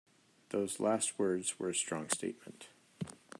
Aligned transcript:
Those 0.49 0.79
last 0.79 1.19
words 1.19 1.59
were 1.59 1.69
a 1.69 1.75
strong 1.75 2.09
statement. 2.09 2.69